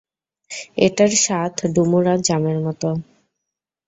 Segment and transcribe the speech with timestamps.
[0.77, 2.89] এটার স্বাদ ডুমুর আর জামের মতো।